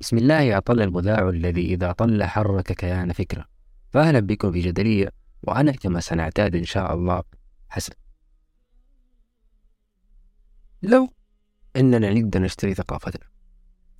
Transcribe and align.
بسم 0.00 0.18
الله 0.18 0.58
أطل 0.58 0.80
المذاع 0.80 1.28
الذي 1.28 1.74
إذا 1.74 1.92
طل 1.92 2.24
حرك 2.24 2.72
كيان 2.72 3.12
فكرة 3.12 3.44
فأهلا 3.90 4.20
بكم 4.20 4.52
في 4.52 4.60
جدلية 4.60 5.12
وأنا 5.42 5.72
كما 5.72 6.00
سنعتاد 6.00 6.56
إن 6.56 6.64
شاء 6.64 6.94
الله 6.94 7.22
حسن 7.68 7.92
لو 10.82 11.08
أننا 11.76 12.12
نقدر 12.12 12.42
نشتري 12.42 12.74
ثقافتنا 12.74 13.26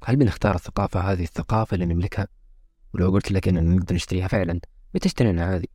هل 0.04 0.16
بنختار 0.16 0.54
الثقافة 0.54 1.00
هذه 1.00 1.22
الثقافة 1.22 1.74
اللي 1.74 1.86
نملكها؟ 1.86 2.28
ولو 2.94 3.10
قلت 3.10 3.32
لك 3.32 3.48
أننا 3.48 3.74
نقدر 3.74 3.94
نشتريها 3.94 4.28
فعلا 4.28 4.60
بتشترينا 4.94 5.56
هذه؟ 5.56 5.66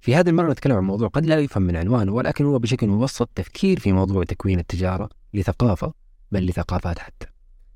في 0.00 0.14
هذه 0.14 0.28
المرة 0.28 0.52
نتكلم 0.52 0.76
عن 0.76 0.84
موضوع 0.84 1.08
قد 1.08 1.26
لا 1.26 1.38
يفهم 1.38 1.62
من 1.62 1.76
عنوانه 1.76 2.12
ولكن 2.12 2.44
هو 2.44 2.58
بشكل 2.58 2.86
مبسط 2.86 3.30
تفكير 3.34 3.80
في 3.80 3.92
موضوع 3.92 4.24
تكوين 4.24 4.58
التجارة 4.58 5.08
لثقافة 5.34 5.94
بل 6.32 6.46
لثقافات 6.46 6.98
حتى 6.98 7.26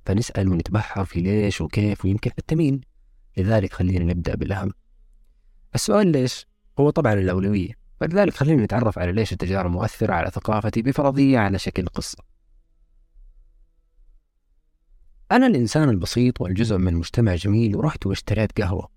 فنسأل 0.07 0.49
ونتبحر 0.49 1.05
في 1.05 1.21
ليش 1.21 1.61
وكيف 1.61 2.05
ويمكن 2.05 2.31
حتى 2.31 2.55
مين 2.55 2.81
لذلك 3.37 3.73
خلينا 3.73 4.05
نبدأ 4.05 4.35
بالأهم. 4.35 4.73
السؤال 5.75 6.07
ليش؟ 6.07 6.47
هو 6.81 6.91
طبعا 6.91 7.13
الأولوية. 7.13 7.83
فلذلك 8.01 8.35
خلينا 8.35 8.65
نتعرف 8.65 8.99
على 8.99 9.13
ليش 9.13 9.33
التجارة 9.33 9.69
مؤثرة 9.69 10.15
على 10.15 10.31
ثقافتي 10.31 10.83
بفرضية 10.83 11.39
على 11.39 11.59
شكل 11.59 11.87
قصة. 11.87 12.19
أنا 15.33 15.47
الإنسان 15.47 15.89
البسيط 15.89 16.41
والجزء 16.41 16.79
من 16.79 16.95
مجتمع 16.95 17.35
جميل 17.35 17.77
ورحت 17.77 18.07
واشتريت 18.07 18.61
قهوة. 18.61 18.89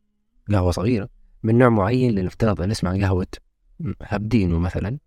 قهوة 0.52 0.72
صغيرة 0.72 1.10
من 1.44 1.58
نوع 1.58 1.70
معين 1.70 2.16
لنفترض 2.16 2.62
أن 2.62 2.72
اسمها 2.72 2.98
قهوة 2.98 3.28
هبدينو 4.02 4.60
مثلا. 4.60 4.98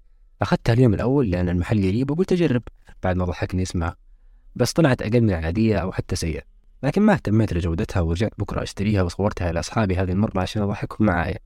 أخذتها 0.43 0.73
اليوم 0.73 0.95
الأول 0.95 1.31
لأن 1.31 1.49
المحل 1.49 1.79
قريب 1.79 2.11
وقلت 2.11 2.33
أجرب. 2.33 2.63
بعد 3.03 3.17
ما 3.17 3.25
ضحكني 3.25 3.63
اسمها 3.63 3.97
بس 4.59 4.73
طلعت 4.73 5.03
أقل 5.03 5.21
من 5.21 5.31
العادية 5.31 5.79
أو 5.79 5.93
حتى 5.93 6.17
سيئة. 6.17 6.43
لكن 6.83 7.03
ما 7.03 7.13
اهتميت 7.13 7.53
لجودتها 7.53 8.01
ورجعت 8.01 8.33
بكرة 8.39 8.63
أشتريها 8.63 9.03
وصورتها 9.03 9.53
لأصحابي 9.53 9.97
هذه 9.97 10.13
المرة 10.13 10.41
عشان 10.41 10.63
أضحكهم 10.63 11.07
معايا. 11.07 11.39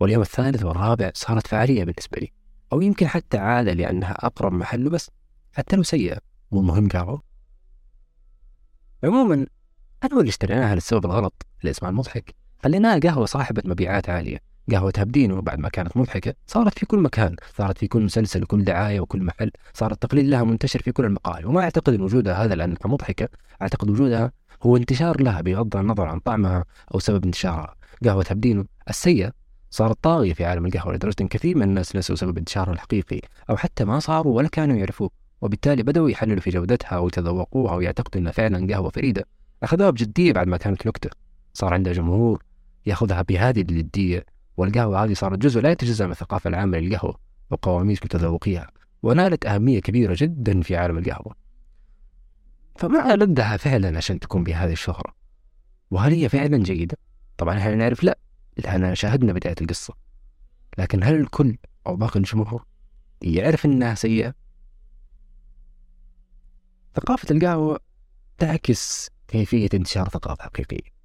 واليوم 0.00 0.22
الثالث 0.22 0.62
والرابع 0.62 1.10
صارت 1.14 1.46
فعالية 1.46 1.84
بالنسبة 1.84 2.18
لي 2.18 2.32
أو 2.72 2.80
يمكن 2.80 3.06
حتى 3.06 3.38
عادة 3.38 3.72
لأنها 3.72 4.12
أقرب 4.12 4.52
محل 4.52 4.90
بس 4.90 5.10
حتى 5.52 5.76
لو 5.76 5.82
سيئة. 5.82 6.18
مو 6.52 6.62
مهم 6.62 6.88
قهوة 6.88 7.22
عموما 9.04 9.46
أنا 10.04 10.14
واللي 10.14 10.28
اشتريناها 10.28 10.74
للسبب 10.74 11.04
الغلط 11.04 11.46
الاسم 11.64 11.86
المضحك. 11.86 12.34
خليناها 12.64 12.98
قهوة 12.98 13.26
صاحبة 13.26 13.62
مبيعات 13.64 14.08
عالية. 14.08 14.38
قهوة 14.70 14.92
هبدينو 14.98 15.40
بعد 15.40 15.58
ما 15.58 15.68
كانت 15.68 15.96
مضحكة 15.96 16.34
صارت 16.46 16.78
في 16.78 16.86
كل 16.86 16.98
مكان 16.98 17.36
صارت 17.56 17.78
في 17.78 17.88
كل 17.88 18.02
مسلسل 18.02 18.42
وكل 18.42 18.64
دعاية 18.64 19.00
وكل 19.00 19.22
محل 19.22 19.50
صار 19.74 19.92
التقليد 19.92 20.26
لها 20.26 20.44
منتشر 20.44 20.82
في 20.82 20.92
كل 20.92 21.04
المقاهي. 21.04 21.44
وما 21.44 21.60
أعتقد 21.60 21.94
أن 21.94 22.00
وجودها 22.00 22.44
هذا 22.44 22.54
لأنها 22.54 22.78
مضحكة 22.84 23.28
أعتقد 23.62 23.90
وجودها 23.90 24.32
هو 24.62 24.76
انتشار 24.76 25.22
لها 25.22 25.40
بغض 25.40 25.76
النظر 25.76 26.06
عن 26.06 26.18
طعمها 26.18 26.64
أو 26.94 26.98
سبب 26.98 27.24
انتشارها. 27.24 27.74
قهوة 28.04 28.24
هبدينو 28.30 28.66
السيئة 28.88 29.32
صارت 29.70 29.98
طاغية 30.02 30.32
في 30.32 30.44
عالم 30.44 30.66
القهوة 30.66 30.94
لدرجة 30.94 31.16
أن 31.20 31.28
كثير 31.28 31.56
من 31.56 31.62
الناس 31.62 31.96
نسوا 31.96 32.16
سبب 32.16 32.38
انتشارها 32.38 32.72
الحقيقي 32.72 33.20
أو 33.50 33.56
حتى 33.56 33.84
ما 33.84 33.98
صاروا 33.98 34.36
ولا 34.36 34.48
كانوا 34.48 34.76
يعرفوه. 34.76 35.10
وبالتالي 35.40 35.82
بدأوا 35.82 36.10
يحللوا 36.10 36.40
في 36.40 36.50
جودتها 36.50 36.98
ويتذوقوها 36.98 37.74
ويعتقدوا 37.74 38.20
أنها 38.20 38.32
فعلا 38.32 38.74
قهوة 38.74 38.90
فريدة. 38.90 39.24
أخذوها 39.62 39.90
بجدية 39.90 40.32
بعد 40.32 40.46
ما 40.46 40.56
كانت 40.56 40.86
نكتة 40.86 41.10
صار 41.54 41.74
عندها 41.74 41.92
جمهور 41.92 42.42
يأخذها 42.86 43.22
بهذه 43.22 43.60
الجدية. 43.60 44.35
والقهوة 44.56 45.04
هذه 45.04 45.14
صارت 45.14 45.38
جزء 45.38 45.60
لا 45.60 45.70
يتجزأ 45.70 46.06
من 46.06 46.12
الثقافة 46.12 46.48
العامة 46.48 46.78
للقهوة 46.78 47.20
وقواميس 47.50 48.02
وتذوقيها 48.02 48.70
ونالت 49.02 49.46
أهمية 49.46 49.80
كبيرة 49.80 50.16
جدا 50.18 50.60
في 50.62 50.76
عالم 50.76 50.98
القهوة 50.98 51.34
فما 52.76 53.14
ألدها 53.14 53.56
فعلا 53.56 53.96
عشان 53.96 54.20
تكون 54.20 54.44
بهذه 54.44 54.72
الشهرة 54.72 55.14
وهل 55.90 56.12
هي 56.12 56.28
فعلا 56.28 56.58
جيدة؟ 56.58 56.96
طبعا 57.38 57.58
إحنا 57.58 57.74
نعرف 57.74 58.04
لا 58.04 58.18
لأننا 58.56 58.94
شاهدنا 58.94 59.32
بداية 59.32 59.54
القصة 59.60 59.94
لكن 60.78 61.04
هل 61.04 61.14
الكل 61.14 61.58
أو 61.86 61.96
باقي 61.96 62.20
الجمهور 62.20 62.64
يعرف 63.22 63.66
إنها 63.66 63.94
سيئة؟ 63.94 64.34
ثقافة 66.94 67.34
القهوة 67.34 67.80
تعكس 68.38 69.10
كيفية 69.28 69.68
انتشار 69.74 70.08
ثقافة 70.08 70.44
حقيقية 70.44 70.95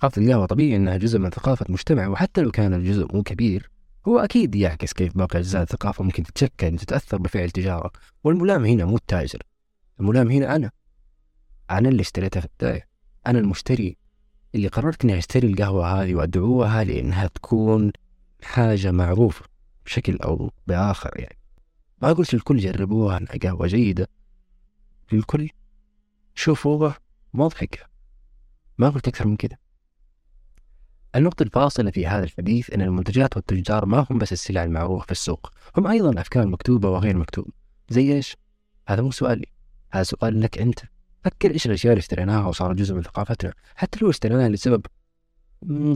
ثقافة 0.00 0.22
القهوة 0.22 0.46
طبيعي 0.46 0.76
أنها 0.76 0.96
جزء 0.96 1.18
من 1.18 1.30
ثقافة 1.30 1.66
مجتمع 1.68 2.08
وحتى 2.08 2.40
لو 2.40 2.50
كان 2.50 2.74
الجزء 2.74 3.14
مو 3.14 3.22
كبير 3.22 3.70
هو 4.08 4.18
أكيد 4.18 4.54
يعكس 4.54 4.92
كيف 4.92 5.16
باقي 5.18 5.38
أجزاء 5.38 5.62
الثقافة 5.62 6.04
ممكن 6.04 6.22
تتشكل 6.22 6.74
وتتأثر 6.74 7.16
بفعل 7.16 7.50
تجارة. 7.50 7.92
والملام 8.24 8.64
هنا 8.64 8.84
مو 8.84 8.96
التاجر 8.96 9.42
الملام 10.00 10.30
هنا 10.30 10.56
أنا. 10.56 10.70
أنا 11.70 11.88
اللي 11.88 12.00
اشتريتها 12.00 12.40
في 12.40 12.46
البداية 12.46 12.88
أنا 13.26 13.38
المشتري 13.38 13.96
اللي 14.54 14.68
قررت 14.68 15.04
إني 15.04 15.18
أشتري 15.18 15.46
القهوة 15.48 16.02
هذه 16.02 16.14
وأدعوها 16.14 16.84
لأنها 16.84 17.26
تكون 17.26 17.92
حاجة 18.42 18.90
معروفة 18.90 19.44
بشكل 19.86 20.16
أو 20.16 20.50
بآخر 20.66 21.10
يعني. 21.20 21.38
ما 22.02 22.12
قلت 22.12 22.34
للكل 22.34 22.58
جربوها 22.58 23.18
أنها 23.18 23.38
قهوة 23.42 23.66
جيدة 23.66 24.08
للكل 25.12 25.48
شوفوها 26.34 26.96
مضحكة. 27.34 27.86
ما 28.78 28.88
قلت 28.88 29.08
أكثر 29.08 29.26
من 29.26 29.36
كده. 29.36 29.58
النقطة 31.16 31.42
الفاصلة 31.42 31.90
في 31.90 32.06
هذا 32.06 32.24
الحديث 32.24 32.70
أن 32.70 32.82
المنتجات 32.82 33.36
والتجار 33.36 33.86
ما 33.86 34.06
هم 34.10 34.18
بس 34.18 34.32
السلع 34.32 34.64
المعروفة 34.64 35.04
في 35.04 35.12
السوق 35.12 35.50
هم 35.76 35.86
أيضا 35.86 36.20
أفكار 36.20 36.46
مكتوبة 36.46 36.90
وغير 36.90 37.16
مكتوبة 37.16 37.52
زي 37.88 38.12
إيش؟ 38.12 38.36
هذا 38.88 39.02
مو 39.02 39.10
سؤالي 39.10 39.46
هذا 39.90 40.02
سؤال 40.02 40.40
لك 40.40 40.58
أنت. 40.58 40.80
فكر 41.24 41.50
إيش 41.50 41.66
الأشياء 41.66 41.92
اللي 41.92 42.00
اشتريناها 42.00 42.46
وصارت 42.46 42.76
جزء 42.76 42.94
من 42.94 43.02
ثقافتنا 43.02 43.52
حتى 43.74 43.98
لو 44.02 44.10
اشتريناها 44.10 44.48
لسبب 44.48 44.86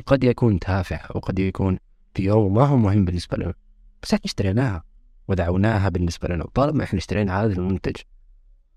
قد 0.07 0.25
يكون 0.25 0.59
تافه 0.59 0.97
أو 0.97 1.21
قد 1.21 1.39
يكون 1.39 1.79
في 2.15 2.23
يوم 2.23 2.55
ما 2.55 2.65
هو 2.65 2.77
مهم 2.77 3.05
بالنسبة 3.05 3.37
لنا. 3.37 3.55
بس 4.03 4.15
إحنا 4.15 4.25
اشتريناها 4.25 4.85
ودعوناها 5.29 5.89
بالنسبة 5.89 6.29
لنا 6.29 6.45
وطالما 6.45 6.85
إحنا 6.85 6.99
اشترينا 6.99 7.45
هذا 7.45 7.53
المنتج 7.53 7.97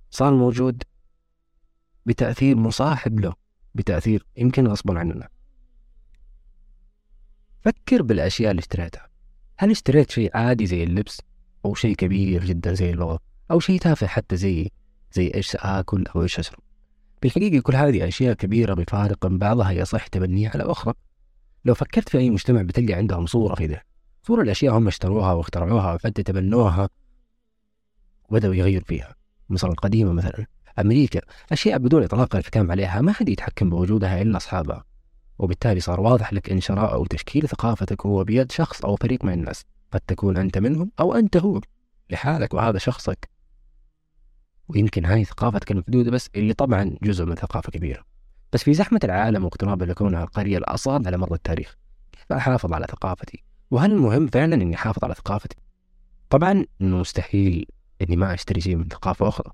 صار 0.09 0.33
موجود 0.33 0.83
بتأثير 2.05 2.55
مصاحب 2.55 3.19
له 3.19 3.33
بتأثير 3.75 4.25
يمكن 4.37 4.67
غصبا 4.67 4.99
عننا. 4.99 5.32
فكر 7.65 8.01
بالأشياء 8.01 8.51
اللي 8.51 8.59
اشتريتها. 8.59 9.07
هل 9.57 9.71
اشتريت 9.71 10.11
شيء 10.11 10.37
عادي 10.37 10.65
زي 10.65 10.83
اللبس 10.83 11.21
أو 11.65 11.75
شيء 11.75 11.95
كبير 11.95 12.45
جدا 12.45 12.73
زي 12.73 12.89
اللغة 12.89 13.19
أو 13.51 13.59
شيء 13.59 13.79
تافه 13.79 14.07
حتى 14.07 14.37
زي 14.37 14.71
زي 15.13 15.31
إيش 15.35 15.55
آكل 15.55 16.05
أو 16.15 16.21
إيش 16.23 16.39
أشرب؟ 16.39 16.59
بالحقيقة 17.21 17.61
كل 17.61 17.75
هذه 17.75 18.07
أشياء 18.07 18.33
كبيرة 18.33 18.73
بفارق 18.73 19.27
بعضها 19.27 19.71
يصح 19.71 20.07
تبنيها 20.07 20.51
على 20.53 20.63
أخرى. 20.63 20.93
لو 21.65 21.73
فكرت 21.73 22.09
في 22.09 22.17
أي 22.17 22.29
مجتمع 22.29 22.61
بتلقى 22.61 22.93
عندهم 22.93 23.25
صورة 23.25 23.55
في 23.55 23.67
ده 23.67 23.83
صورة 24.23 24.41
الأشياء 24.41 24.77
هم 24.77 24.87
اشتروها 24.87 25.33
واخترعوها 25.33 25.93
وحتى 25.93 26.23
تبنوها 26.23 26.89
وبدأوا 28.29 28.55
يغيروا 28.55 28.85
فيها. 28.85 29.15
مصر 29.49 29.67
القديمة 29.67 30.13
مثلا. 30.13 30.45
أمريكا 30.79 31.21
أشياء 31.51 31.77
بدون 31.77 32.03
إطلاق 32.03 32.35
الحكام 32.35 32.71
عليها 32.71 33.01
ما 33.01 33.11
حد 33.11 33.29
يتحكم 33.29 33.69
بوجودها 33.69 34.21
إلا 34.21 34.37
أصحابها. 34.37 34.83
وبالتالي 35.39 35.79
صار 35.79 36.01
واضح 36.01 36.33
لك 36.33 36.49
إن 36.49 36.61
شراء 36.61 36.93
أو 36.93 37.05
تشكيل 37.05 37.47
ثقافتك 37.47 38.05
هو 38.05 38.23
بيد 38.23 38.51
شخص 38.51 38.85
أو 38.85 38.95
فريق 38.95 39.25
من 39.25 39.33
الناس 39.33 39.65
قد 39.91 39.99
تكون 39.99 40.37
أنت 40.37 40.57
منهم 40.57 40.91
أو 40.99 41.13
أنت 41.13 41.37
هو 41.37 41.61
لحالك 42.09 42.53
وهذا 42.53 42.77
شخصك 42.77 43.29
ويمكن 44.67 45.05
هاي 45.05 45.25
ثقافتك 45.25 45.71
المحدودة 45.71 46.11
بس 46.11 46.29
اللي 46.35 46.53
طبعا 46.53 46.95
جزء 47.03 47.25
من 47.25 47.35
ثقافة 47.35 47.71
كبيرة 47.71 48.03
بس 48.53 48.63
في 48.63 48.73
زحمة 48.73 48.99
العالم 49.03 49.43
واقتراب 49.43 49.83
لكونها 49.83 50.23
القرية 50.23 50.57
الأصاب 50.57 51.07
على 51.07 51.17
مر 51.17 51.33
التاريخ 51.33 51.77
كيف 52.11 52.31
أحافظ 52.31 52.73
على 52.73 52.85
ثقافتي؟ 52.89 53.43
وهل 53.71 53.91
المهم 53.91 54.27
فعلا 54.27 54.55
إني 54.55 54.75
أحافظ 54.75 55.03
على 55.03 55.13
ثقافتي؟ 55.13 55.55
طبعا 56.29 56.65
إنه 56.81 56.97
مستحيل 56.97 57.65
إني 58.01 58.15
ما 58.15 58.33
أشتري 58.33 58.61
شيء 58.61 58.75
من 58.75 58.87
ثقافة 58.87 59.27
أخرى 59.27 59.51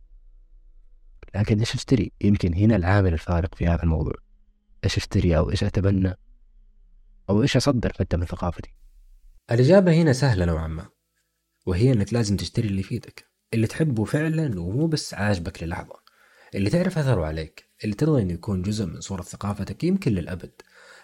لكن 1.36 1.60
إيش 1.60 1.76
أشتري؟ 1.76 2.12
يمكن 2.22 2.54
هنا 2.54 2.76
العامل 2.76 3.14
الفارق 3.14 3.56
في 3.56 3.68
هذا 3.68 3.84
الموضوع 3.84 4.14
إيش 4.84 4.98
أشتري 4.98 5.38
أو 5.38 5.52
إيش 5.52 5.64
أتبنى 5.64 6.14
أو 7.30 7.42
إيش 7.42 7.58
أصدر 7.58 7.94
حتى 8.00 8.18
من 8.18 8.26
ثقافتي. 8.26 8.74
الإجابة 9.52 9.94
هنا 9.94 10.14
سهلة 10.14 10.46
نوعا 10.46 10.68
ما 10.68 10.90
وهي 11.66 11.94
إنك 11.94 12.14
لازم 12.14 12.38
تشتري 12.38 12.68
اللي 12.68 12.80
يفيدك. 12.80 13.30
اللي 13.54 13.68
تحبه 13.68 14.04
فعلا 14.04 14.60
ومو 14.60 14.88
بس 14.88 15.14
عاجبك 15.14 15.64
للحظة. 15.64 16.00
اللي 16.56 16.70
تعرف 16.70 16.98
أثره 16.98 17.26
عليك 17.26 17.70
اللي 17.84 17.96
ترضى 17.96 18.22
إنه 18.22 18.34
يكون 18.34 18.62
جزء 18.62 18.86
من 18.86 19.02
صورة 19.02 19.22
ثقافتك 19.22 19.84
يمكن 19.84 20.12
للأبد. 20.12 20.52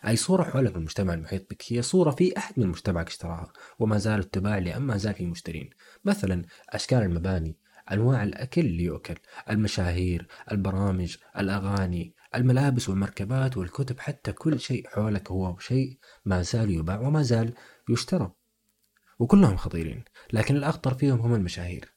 أي 0.08 0.16
صورة 0.16 0.44
حولك 0.44 0.76
المجتمع 0.76 1.14
المحيط 1.14 1.50
بك 1.52 1.64
هي 1.68 1.82
صورة 1.82 2.12
في 2.12 2.38
أحد 2.38 2.60
من 2.60 2.68
مجتمعك 2.68 3.08
اشتراها 3.08 3.54
وما 3.80 3.98
زالت 3.98 4.34
تباع 4.34 4.58
لأن 4.58 4.82
ما 4.82 4.98
زال 4.98 5.14
في 5.14 5.26
مشترين 5.26 5.70
مثلا 6.06 6.46
أشكال 6.70 6.98
المباني 6.98 7.58
أنواع 7.92 8.24
الأكل 8.24 8.62
اللي 8.62 8.84
يؤكل 8.84 9.16
المشاهير 9.50 10.28
البرامج 10.52 11.18
الأغاني 11.38 12.15
الملابس 12.36 12.90
والمركبات 12.90 13.58
والكتب 13.58 14.00
حتى 14.00 14.32
كل 14.32 14.60
شيء 14.60 14.88
حولك 14.88 15.32
هو 15.32 15.58
شيء 15.60 15.98
ما 16.26 16.42
زال 16.42 16.72
يباع 16.72 17.00
وما 17.00 17.22
زال 17.22 17.54
يشترى. 17.90 18.32
وكلهم 19.20 19.58
خطيرين 19.58 20.04
لكن 20.34 20.56
الأخطر 20.56 20.94
فيهم 20.94 21.20
هم 21.20 21.34
المشاهير. 21.34 21.96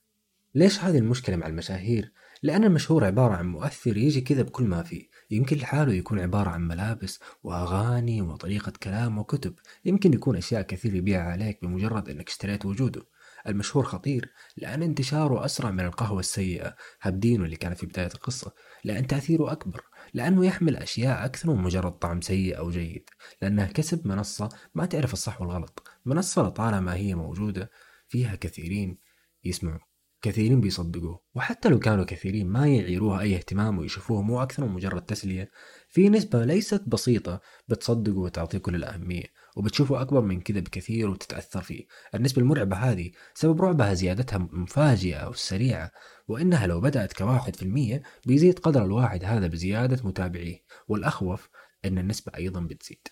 ليش 0.55 0.81
هذه 0.81 0.99
المشكلة 0.99 1.37
مع 1.37 1.47
المشاهير؟ 1.47 2.13
لأن 2.43 2.65
المشهور 2.65 3.05
عبارة 3.05 3.35
عن 3.35 3.47
مؤثر 3.47 3.97
يجي 3.97 4.21
كذا 4.21 4.43
بكل 4.43 4.65
ما 4.65 4.83
فيه. 4.83 5.09
يمكن 5.31 5.57
لحاله 5.57 5.93
يكون 5.93 6.21
عبارة 6.21 6.51
عن 6.51 6.69
ملابس 6.69 7.21
وأغاني 7.43 8.23
وطريقة 8.23 8.73
كلام 8.83 9.19
وكتب. 9.19 9.55
يمكن 9.85 10.13
يكون 10.13 10.37
أشياء 10.37 10.63
كثير 10.63 10.95
يبيعها 10.95 11.33
عليك 11.33 11.59
بمجرد 11.63 12.09
أنك 12.09 12.29
اشتريت 12.29 12.67
وجوده. 12.67 13.03
المشهور 13.47 13.85
خطير 13.85 14.33
لأن 14.57 14.83
انتشاره 14.83 15.45
أسرع 15.45 15.71
من 15.71 15.85
القهوة 15.85 16.21
السيئة 16.21 16.77
هبدينو 17.01 17.45
اللي 17.45 17.57
كان 17.57 17.75
في 17.75 17.87
بداية 17.87 18.11
القصة 18.15 18.53
لأن 18.85 19.07
تأثيره 19.07 19.53
أكبر 19.53 19.85
لأنه 20.15 20.47
يحمل 20.47 20.77
أشياء 20.77 21.25
أكثر 21.25 21.51
من 21.51 21.63
مجرد 21.63 21.93
طعم 21.93 22.21
سيء 22.21 22.59
أو 22.59 22.71
جيد 22.71 23.11
لأنه 23.43 23.67
كسب 23.67 24.07
منصة 24.07 24.49
ما 24.75 24.87
تعرف 24.87 25.13
الصح 25.13 25.41
والغلط 25.41 25.89
منصة 26.05 26.43
لطالما 26.43 26.95
هي 26.95 27.15
موجودة 27.15 27.71
فيها 28.09 28.37
كثيرين 28.37 28.99
يسمعوا 29.45 29.89
كثيرين 30.23 30.61
بيصدقوه 30.61 31.21
وحتى 31.35 31.69
لو 31.69 31.79
كانوا 31.79 32.05
كثيرين 32.05 32.49
ما 32.49 32.67
يعيروها 32.69 33.21
أي 33.21 33.37
اهتمام 33.37 33.79
ويشوفوه 33.79 34.23
مو 34.23 34.43
أكثر 34.43 34.65
من 34.65 34.73
مجرد 34.73 35.03
تسلية 35.03 35.51
في 35.89 36.09
نسبة 36.09 36.45
ليست 36.45 36.83
بسيطة 36.87 37.41
بتصدقه 37.69 38.19
وتعطيه 38.19 38.59
كل 38.59 38.75
الأهمية. 38.75 39.25
وبتشوفه 39.59 40.01
أكبر 40.01 40.21
من 40.21 40.41
كذا 40.41 40.61
بكثير 40.61 41.11
وتتأثر 41.11 41.61
فيه. 41.61 41.87
النسبة 42.15 42.43
المرعبة 42.43 42.77
هذه 42.77 43.11
سبب 43.35 43.63
رعبها 43.63 43.95
زيادتها 43.95 44.39
مفاجئة 44.39 45.29
وسريعة 45.29 45.91
وإنها 46.29 46.67
لو 46.67 46.81
بدأت 46.81 47.13
كواحد 47.13 47.57
في 47.57 47.63
المية 47.63 48.03
بيزيد 48.27 48.59
قدر 48.59 48.85
الواحد 48.85 49.25
هذا 49.25 49.47
بزيادة 49.47 50.09
متابعيه 50.09 50.65
والأخوف 50.89 51.49
أن 51.85 51.99
النسبة 51.99 52.33
أيضا 52.37 52.61
بتزيد. 52.61 53.09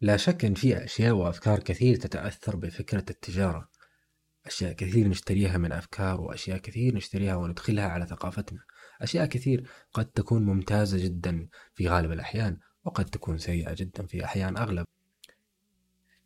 لا 0.00 0.16
شك 0.16 0.44
أن 0.44 0.54
في 0.54 0.84
أشياء 0.84 1.14
وأفكار 1.14 1.58
كثير 1.58 1.96
تتأثر 1.96 2.56
بفكرة 2.56 3.04
التجارة. 3.10 3.68
أشياء 4.46 4.72
كثير 4.72 5.08
نشتريها 5.08 5.58
من 5.58 5.72
أفكار 5.72 6.20
وأشياء 6.20 6.58
كثير 6.58 6.94
نشتريها 6.94 7.36
وندخلها 7.36 7.88
على 7.88 8.06
ثقافتنا. 8.06 8.60
أشياء 9.00 9.26
كثير 9.26 9.68
قد 9.92 10.06
تكون 10.06 10.44
ممتازة 10.44 11.04
جدا 11.04 11.48
في 11.74 11.88
غالب 11.88 12.12
الأحيان 12.12 12.58
وقد 12.84 13.04
تكون 13.04 13.38
سيئة 13.38 13.74
جدا 13.74 14.06
في 14.06 14.24
أحيان 14.24 14.56
أغلب. 14.56 14.86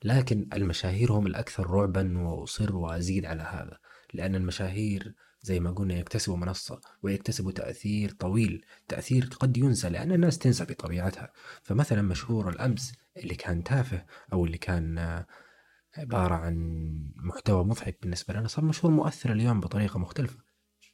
لكن 0.06 0.48
المشاهير 0.52 1.12
هم 1.12 1.26
الأكثر 1.26 1.70
رعبا 1.70 2.18
وأصر 2.18 2.76
وأزيد 2.76 3.24
على 3.24 3.42
هذا 3.42 3.78
لأن 4.14 4.34
المشاهير 4.34 5.14
زي 5.42 5.60
ما 5.60 5.70
قلنا 5.70 5.94
يكتسبوا 5.94 6.36
منصة 6.36 6.80
ويكتسبوا 7.02 7.52
تأثير 7.52 8.10
طويل 8.10 8.64
تأثير 8.88 9.28
قد 9.40 9.56
ينسى 9.56 9.88
لأن 9.88 10.12
الناس 10.12 10.38
تنسى 10.38 10.64
بطبيعتها. 10.64 11.32
فمثلا 11.62 12.02
مشهور 12.02 12.48
الأمس 12.48 12.92
اللي 13.16 13.34
كان 13.34 13.64
تافه 13.64 14.04
أو 14.32 14.44
اللي 14.44 14.58
كان 14.58 15.24
عبارة 15.96 16.34
عن 16.34 16.56
محتوى 17.16 17.64
مضحك 17.64 17.98
بالنسبة 18.02 18.34
لنا 18.34 18.48
صار 18.48 18.64
مشهور 18.64 18.92
مؤثر 18.92 19.32
اليوم 19.32 19.60
بطريقة 19.60 19.98
مختلفة. 19.98 20.38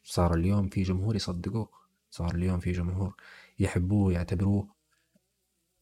صار 0.05 0.35
اليوم 0.35 0.69
في 0.69 0.82
جمهور 0.82 1.17
يصدقوه 1.17 1.70
صار 2.11 2.35
اليوم 2.35 2.61
في 2.61 2.73
جمهور 2.73 3.15
يحبوه 3.58 4.12
يعتبروه 4.12 4.75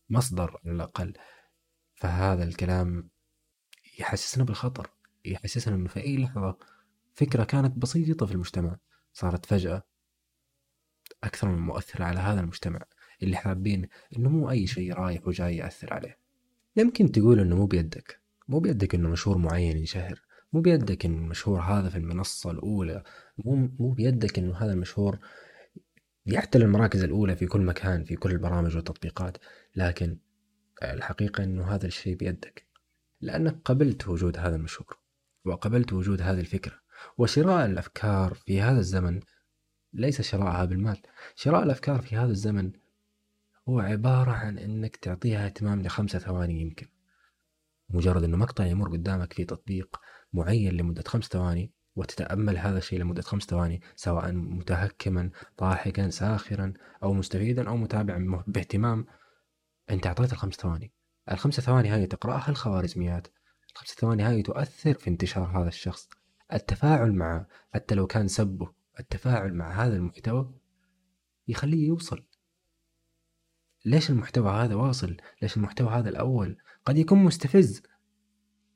مصدر 0.09 0.61
على 0.65 0.75
الأقل. 0.75 1.13
فهذا 1.95 2.45
الكلام 2.45 3.11
يحسسنا 4.01 4.45
بالخطر 4.45 4.91
يحسسنا 5.25 5.75
أنه 5.75 5.89
في 5.89 6.01
أي 6.01 6.17
لحظة 6.17 6.57
فكرة 7.15 7.45
كانت 7.45 7.79
بسيطة 7.79 8.27
في 8.27 8.33
المجتمع 8.33 8.77
صارت 9.13 9.47
فجأة 9.47 9.83
أكثر 11.25 11.49
من 11.49 11.59
مؤثرة 11.59 12.05
على 12.05 12.21
هذا 12.21 12.41
المجتمع 12.41 12.81
اللي 13.23 13.37
حابين 13.37 13.89
أنه 14.17 14.29
مو 14.29 14.51
أي 14.51 14.67
شيء 14.67 14.93
رايح 14.93 15.27
وجاي 15.27 15.57
يأثر 15.57 15.95
عليه. 15.95 16.19
يمكن 16.77 17.13
تقول 17.13 17.41
أنه 17.41 17.57
مو 17.57 17.67
بيدك 17.67 18.21
مو 18.49 18.61
بيدك 18.61 18.95
أنه 18.95 19.09
مشهور 19.09 19.39
معين 19.39 19.77
ينشهر 19.77 20.23
مو 20.53 20.61
بيدك 20.61 21.07
أن 21.07 21.15
المشهور 21.15 21.61
هذا 21.61 21.89
في 21.89 21.99
المنصة 21.99 22.51
الأولى 22.51 23.03
مو 23.39 23.71
مو 23.79 23.91
بيدك 23.91 24.39
أنه 24.39 24.57
هذا 24.57 24.73
المشهور 24.73 25.19
يحتل 26.27 26.63
المراكز 26.63 27.03
الأولى 27.03 27.37
في 27.37 27.47
كل 27.47 27.61
مكان 27.61 28.05
في 28.05 28.17
كل 28.17 28.31
البرامج 28.31 28.77
والتطبيقات 28.77 29.39
لكن 29.77 30.19
الحقيقة 30.83 31.45
أنه 31.45 31.75
هذا 31.75 31.87
الشيء 31.87 32.17
بيدك. 32.17 32.70
لأنك 33.21 33.61
قبلت 33.65 34.09
وجود 34.09 34.39
هذا 34.39 34.57
المشهور 34.57 34.99
وقبلت 35.45 35.93
وجود 35.93 36.23
هذه 36.23 36.41
الفكرة 36.41 36.75
وشراء 37.19 37.67
الأفكار 37.67 38.35
في 38.35 38.61
هذا 38.61 38.79
الزمن 38.79 39.21
ليس 39.93 40.23
شراءها 40.23 40.65
بالمال. 40.65 41.03
شراء 41.35 41.63
الأفكار 41.63 42.01
في 42.01 42.17
هذا 42.17 42.31
الزمن 42.31 42.73
هو 43.69 43.81
عبارة 43.81 44.31
عن 44.31 44.59
أنك 44.59 44.97
تعطيها 44.97 45.47
اهتمام 45.47 45.83
لخمسة 45.83 46.19
ثواني 46.19 46.61
يمكن. 46.61 46.87
مجرد 47.89 48.25
أنه 48.25 48.37
مقطع 48.37 48.67
يمر 48.67 48.89
قدامك 48.89 49.33
في 49.33 49.45
تطبيق 49.45 50.01
معين 50.33 50.77
لمدة 50.77 51.03
خمس 51.07 51.25
ثواني 51.25 51.73
وتتأمل 51.97 52.59
هذا 52.59 52.79
الشيء 52.79 53.01
لمدة 53.01 53.23
خمس 53.23 53.43
ثواني 53.43 53.83
سواء 53.97 54.33
متهكما 54.33 55.31
ضاحكا 55.61 56.11
ساخرا 56.11 56.73
أو 57.03 57.13
مستفيدا 57.13 57.69
أو 57.69 57.77
متابعا 57.77 58.45
باهتمام. 58.47 59.07
أنت 59.91 60.07
أعطيت 60.07 60.33
الخمس 60.33 60.55
ثواني. 60.55 60.93
الخمس 61.31 61.61
ثواني 61.61 61.91
هذه 61.91 62.05
تقرأها 62.05 62.49
الخوارزميات. 62.49 63.29
الخمس 63.73 63.89
ثواني 63.89 64.23
هذه 64.23 64.43
تؤثر 64.43 64.95
في 64.95 65.11
انتشار 65.11 65.61
هذا 65.61 65.69
الشخص. 65.69 66.09
التفاعل 66.53 67.13
معه 67.13 67.47
حتى 67.75 67.95
لو 67.95 68.07
كان 68.07 68.29
سبه 68.29 68.73
التفاعل 69.01 69.55
مع 69.55 69.85
هذا 69.85 69.97
المحتوى 69.97 70.55
يخليه 71.49 71.89
يوصل. 71.89 72.25
ليش 73.85 74.11
المحتوى 74.11 74.51
هذا 74.51 74.75
واصل؟ 74.75 75.17
ليش 75.43 75.57
المحتوى 75.57 75.89
هذا 75.89 76.09
الأول؟ 76.09 76.57
قد 76.85 76.99
يكون 76.99 77.19
مستفز 77.19 77.83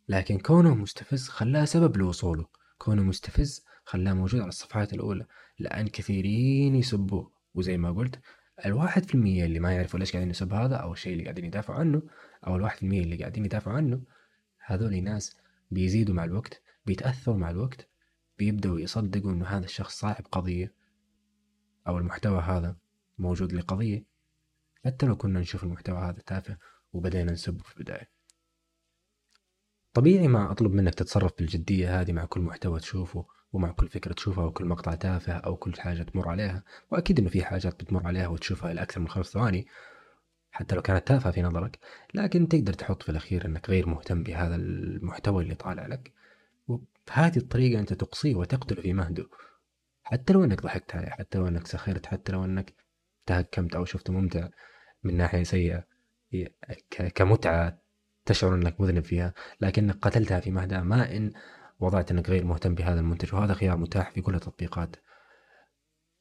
لكن 0.09 0.39
كونه 0.39 0.75
مستفز 0.75 1.29
خلاه 1.29 1.65
سبب 1.65 1.97
لوصوله. 1.97 2.47
كونه 2.79 3.03
مستفز 3.03 3.65
خلاه 3.85 4.13
موجود 4.13 4.41
على 4.41 4.49
الصفحات 4.49 4.93
الأولى 4.93 5.27
لأن 5.59 5.89
كثيرين 5.89 6.75
يسبوه. 6.75 7.33
وزي 7.55 7.77
ما 7.77 7.93
قلت 7.93 8.21
الواحد 8.67 9.05
في 9.05 9.15
المية 9.15 9.45
اللي 9.45 9.61
ما 9.61 9.73
يعرفوا 9.73 9.99
ليش 9.99 10.13
قاعدين 10.13 10.31
يسب 10.31 10.53
هذا 10.53 10.77
أو 10.77 10.93
الشيء 10.93 11.13
اللي 11.13 11.25
قاعدين 11.25 11.45
يدافعوا 11.45 11.79
عنه 11.79 12.03
أو 12.47 12.57
الواحد 12.57 12.77
في 12.77 12.83
المية 12.83 13.01
اللي 13.03 13.17
قاعدين 13.17 13.45
يدافعوا 13.45 13.77
عنه 13.77 14.03
هذول 14.67 15.03
ناس 15.03 15.37
بيزيدوا 15.71 16.15
مع 16.15 16.25
الوقت 16.25 16.63
بيتأثروا 16.87 17.37
مع 17.37 17.51
الوقت 17.51 17.89
بيبدأوا 18.39 18.81
يصدقوا 18.81 19.33
إنه 19.33 19.47
هذا 19.47 19.65
الشخص 19.65 20.01
صاحب 20.01 20.25
قضية 20.33 20.75
أو 21.87 21.99
المحتوى 21.99 22.41
هذا 22.41 22.77
موجود 23.19 23.53
لقضية. 23.53 24.07
حتى 24.85 25.07
لو 25.07 25.17
كنا 25.17 25.41
نشوف 25.41 25.65
المحتوى 25.65 25.99
هذا 25.99 26.21
تافه 26.27 26.59
وبدينا 26.93 27.33
نسبه 27.33 27.63
في 27.63 27.77
البداية. 27.77 28.11
طبيعي 29.95 30.29
ما 30.29 30.53
أطلب 30.53 30.73
منك 30.73 30.95
تتصرف 30.95 31.33
بالجدية 31.39 32.01
هذه 32.01 32.13
مع 32.13 32.25
كل 32.25 32.41
محتوى 32.41 32.81
تشوفه 32.81 33.27
ومع 33.53 33.71
كل 33.71 33.89
فكرة 33.89 34.13
تشوفها 34.13 34.45
وكل 34.45 34.65
مقطع 34.65 34.95
تافه 34.95 35.33
أو 35.33 35.57
كل 35.57 35.75
حاجة 35.75 36.03
تمر 36.03 36.29
عليها 36.29 36.65
وأكيد 36.91 37.19
إنه 37.19 37.29
في 37.29 37.45
حاجات 37.45 37.83
بتمر 37.83 38.07
عليها 38.07 38.29
وتشوفها 38.29 38.75
لأكثر 38.75 39.01
من 39.01 39.09
خمس 39.09 39.27
ثواني. 39.27 39.67
حتى 40.55 40.75
لو 40.75 40.83
كانت 40.83 41.09
تافهة 41.09 41.33
في 41.33 41.43
نظرك 41.43 41.79
لكن 42.15 42.49
تقدر 42.49 42.73
تحط 42.73 43.03
في 43.03 43.09
الأخير 43.09 43.47
أنك 43.47 43.71
غير 43.71 43.89
مهتم 43.89 44.23
بهذا 44.23 44.55
المحتوى 44.55 45.43
اللي 45.43 45.55
طالع 45.55 45.87
لك. 45.87 46.13
وبهذه 46.69 47.37
الطريقة 47.37 47.81
أنت 47.81 47.93
تقصيه 47.93 48.35
وتقتله 48.35 48.83
في 48.83 48.93
مهده. 48.93 49.27
حتى 50.03 50.33
لو 50.33 50.45
أنك 50.45 50.63
ضحكت 50.63 50.95
عليه 50.95 51.09
حتى 51.09 51.39
لو 51.39 51.49
أنك 51.49 51.67
سخرت 51.67 52.07
حتى 52.07 52.33
لو 52.33 52.45
أنك 52.45 52.75
تهكمت 53.27 53.75
أو 53.75 53.85
شفته 53.85 54.13
ممتع 54.13 54.49
من 55.05 55.17
ناحية 55.17 55.43
سيئة 55.43 55.85
كمتعة 57.15 57.79
تشعر 58.27 58.55
أنك 58.55 58.81
مذنب 58.81 59.05
فيها 59.05 59.35
لكنك 59.61 59.99
قتلتها 60.03 60.41
في 60.41 60.51
مهدها 60.51 60.83
ما 60.83 61.17
إن 61.17 61.33
وضعت 61.81 62.11
أنك 62.11 62.31
غير 62.31 62.45
مهتم 62.45 62.75
بهذا 62.75 63.01
المنتج. 63.01 63.35
وهذا 63.35 63.55
خيار 63.55 63.77
متاح 63.77 64.11
في 64.11 64.21
كل 64.21 64.35
التطبيقات. 64.35 64.97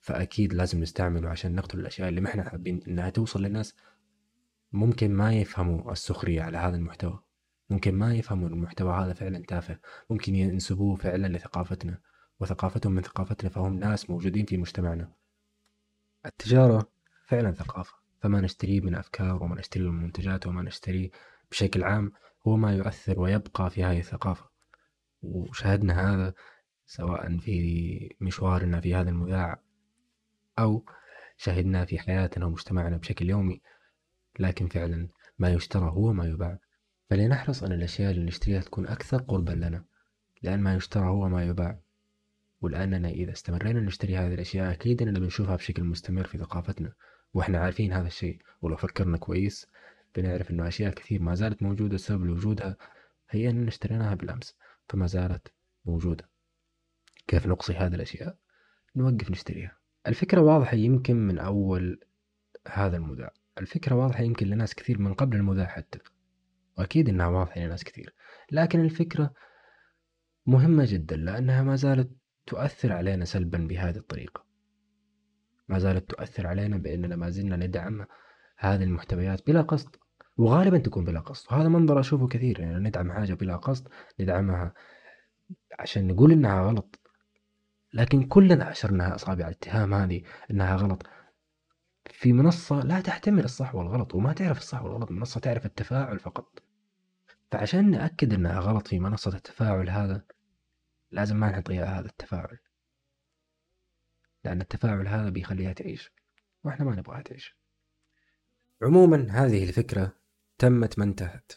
فأكيد 0.02 0.54
لازم 0.54 0.82
نستعمله 0.82 1.30
عشان 1.30 1.56
نقتل 1.56 1.80
الأشياء 1.80 2.10
اللي 2.10 2.22
ما 2.22 2.30
إحنا 2.30 2.50
حابين 2.50 2.82
إنها 2.88 3.10
توصل 3.10 3.44
للناس. 3.44 3.75
ممكن 4.74 5.13
ما 5.13 5.34
يفهموا 5.34 5.92
السخرية 5.92 6.42
على 6.42 6.58
هذا 6.58 6.75
المحتوى. 6.75 7.24
ممكن 7.70 7.96
ما 7.96 8.15
يفهموا 8.15 8.50
المحتوى 8.50 8.94
هذا 8.94 9.13
فعلا 9.13 9.44
تافه. 9.48 9.80
ممكن 10.10 10.36
ينسبوه 10.36 10.96
فعلا 10.96 11.38
لثقافتنا 11.38 12.00
وثقافتهم 12.39 12.94
من 12.94 13.01
ثقافتنا 13.01 13.50
فهم 13.50 13.80
ناس 13.80 14.10
موجودين 14.10 14.46
في 14.46 14.58
مجتمعنا. 14.58 15.12
التجارة 16.25 16.89
فعلا 17.27 17.51
ثقافة. 17.51 17.94
فما 18.22 18.42
نشتريه 18.42 18.82
من 18.82 18.96
أفكار 18.96 19.44
وما 19.44 19.56
نشتري 19.56 19.84
من 19.84 20.03
منتجات 20.03 20.48
وما 20.48 20.62
نشتريه 20.62 21.10
بشكل 21.51 21.84
عام 21.84 22.12
هو 22.48 22.58
ما 22.58 22.75
يؤثر 22.75 23.20
ويبقى 23.20 23.70
في 23.70 23.84
هذه 23.84 24.00
الثقافة. 24.00 24.50
وشاهدنا 25.22 26.13
هذا 26.13 26.34
سواء 26.86 27.38
في 27.38 28.15
مشوارنا 28.22 28.82
في 28.82 28.96
هذا 28.96 29.10
المذاع 29.10 29.62
أو 30.60 30.86
شاهدنا 31.38 31.86
في 31.86 32.00
حياتنا 32.00 32.46
ومجتمعنا 32.46 32.98
بشكل 32.98 33.30
يومي. 33.30 33.62
لكن 34.40 34.68
فعلا 34.68 35.08
ما 35.40 35.54
يشترى 35.54 35.90
هو 35.90 36.13
ما 36.13 36.25
يباع. 36.25 36.60
فلنحرص 37.10 37.63
أن 37.63 37.72
الأشياء 37.72 38.12
اللي 38.12 38.25
نشتريها 38.25 38.62
تكون 38.62 38.88
أكثر 38.88 39.18
قربا 39.18 39.52
لنا 39.52 39.86
لأن 40.42 40.60
ما 40.60 40.75
يشترى 40.75 41.08
هو 41.08 41.30
ما 41.30 41.46
يباع. 41.46 41.80
ولأننا 42.62 43.10
إذا 43.10 43.32
استمرينا 43.32 43.80
نشتري 43.80 44.18
هذه 44.18 44.34
الأشياء 44.34 44.72
أكيد 44.72 45.02
أننا 45.02 45.20
بنشوفها 45.20 45.56
بشكل 45.56 45.84
مستمر 45.84 46.24
في 46.24 46.38
ثقافتنا 46.38 46.94
وإحنا 47.34 47.60
عارفين 47.60 47.94
هذا 47.94 48.08
الشيء. 48.08 48.42
ولو 48.62 48.75
فكرنا 48.75 49.18
كويس 49.18 49.68
بنعرف 50.16 50.52
إنه 50.52 50.68
أشياء 50.68 50.94
كثير 50.94 51.22
ما 51.22 51.36
زالت 51.36 51.63
موجودة 51.63 51.98
سبب 51.98 52.25
لوجودها 52.25 52.78
هي 53.30 53.50
أننا 53.50 53.68
اشتريناها 53.68 54.16
بالأمس 54.16 54.56
فما 54.90 55.08
زالت 55.08 55.48
موجودة. 55.86 56.30
كيف 57.28 57.48
نقصي 57.48 57.74
هذه 57.74 57.96
الأشياء؟ 57.96 58.38
نوقف 58.96 59.32
نشتريها. 59.32 59.78
الفكرة 60.08 60.42
واضحة 60.42 60.75
يمكن 60.78 61.16
من 61.16 61.40
أول 61.40 62.00
هذا 62.68 62.98
المذاع 62.98 63.34
الفكرة 63.57 63.95
واضحة 63.95 64.24
يمكن 64.24 64.48
لناس 64.48 64.75
كثير 64.75 65.01
من 65.01 65.13
قبل 65.13 65.38
المذاع 65.38 65.65
حتى 65.65 66.00
وأكيد 66.77 67.10
إنها 67.10 67.27
واضحة 67.27 67.62
لناس 67.62 67.83
كثير 67.83 68.13
لكن 68.51 68.79
الفكرة 68.79 69.33
مهمة 70.45 70.86
جدا 70.88 71.15
لأنها 71.15 71.63
ما 71.63 71.75
زالت 71.75 72.12
تؤثر 72.45 72.93
علينا 72.93 73.25
سلبا 73.25 73.57
بهذه 73.57 73.98
الطريقة. 73.98 74.45
ما 75.67 75.79
زالت 75.79 76.10
تؤثر 76.10 76.48
علينا 76.48 76.77
بأننا 76.77 77.15
ما 77.15 77.29
زلنا 77.29 77.55
ندعم 77.55 78.05
هذه 78.57 78.83
المحتويات 78.83 79.48
بلا 79.48 79.62
قصد 79.62 79.95
وغالبا 80.38 80.77
تكون 80.77 81.05
بلا 81.05 81.19
قصد 81.19 81.53
وهذا 81.53 81.67
منظر 81.67 82.00
أشوفه 82.00 82.27
كثير 82.27 82.60
يعني 82.60 82.89
ندعم 82.89 83.12
حاجة 83.12 83.33
بلا 83.33 83.55
قصد 83.55 83.88
ندعمها 84.19 84.74
عشان 85.79 86.07
نقول 86.07 86.31
إنها 86.31 86.62
غلط 86.62 87.00
لكن 87.93 88.24
كلنا 88.24 88.65
عشرنا 88.65 89.15
أصابع 89.15 89.48
الاتهام 89.48 89.93
هذه 89.93 90.22
إنها 90.51 90.75
غلط. 90.75 91.07
في 92.12 92.33
منصة 92.33 92.79
لا 92.83 93.01
تحتمل 93.01 93.43
الصح 93.43 93.75
والغلط 93.75 94.15
وما 94.15 94.33
تعرف 94.33 94.57
الصح 94.57 94.83
والغلط 94.83 95.12
منصة 95.12 95.39
تعرف 95.39 95.65
التفاعل 95.65 96.19
فقط. 96.19 96.63
فعشان 97.51 97.91
نأكد 97.91 98.33
إنها 98.33 98.60
غلط 98.60 98.88
في 98.88 99.00
منصة 99.00 99.36
التفاعل 99.36 99.89
هذا 99.89 100.25
لازم 101.12 101.38
ما 101.38 101.51
نعطيها 101.51 102.00
هذا 102.00 102.07
التفاعل. 102.07 102.57
لأن 104.43 104.62
التفاعل 104.62 105.07
هذا 105.07 105.29
بيخليها 105.29 105.74
تعيش 105.74 106.12
وإحنا 106.63 106.86
ما 106.86 106.95
نبغاها 106.95 107.22
تعيش. 107.22 107.55
عموما 108.81 109.27
هذه 109.31 109.63
الفكرة 109.69 110.13
تمت 110.57 111.00
ما 111.00 111.05
انتهت. 111.05 111.51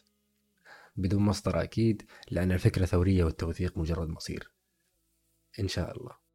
بدون 0.97 1.23
مصدر 1.23 1.63
أكيد 1.63 2.03
لأن 2.31 2.53
الفكرة 2.53 2.85
ثورية 2.85 3.25
والتوثيق 3.25 3.79
مجرد 3.79 4.09
مصير. 4.09 4.51
إن 5.61 5.69
شاء 5.69 5.97
الله. 5.97 6.26